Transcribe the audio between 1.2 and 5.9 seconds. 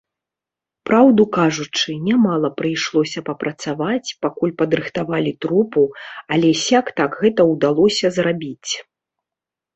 кажучы, нямала прыйшлося папрацаваць, пакуль падрыхтавалі трупу,